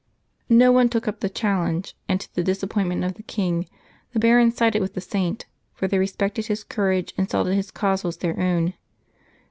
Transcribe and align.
'No 0.49 0.71
one 0.71 0.89
took 0.89 1.07
up 1.07 1.19
the 1.19 1.29
challenge; 1.29 1.95
and 2.09 2.19
to 2.19 2.33
the 2.33 2.41
disappointment 2.43 3.03
of 3.03 3.13
the 3.13 3.21
king, 3.21 3.69
the 4.13 4.19
barons 4.19 4.55
sided 4.55 4.81
with 4.81 4.95
the 4.95 4.99
Saint, 4.99 5.45
for 5.75 5.87
they 5.87 5.99
respected 5.99 6.47
his 6.47 6.63
courage, 6.63 7.13
and 7.19 7.29
saw 7.29 7.43
that 7.43 7.53
his 7.53 7.69
cause 7.69 8.03
was 8.03 8.17
their 8.17 8.39
own. 8.39 8.73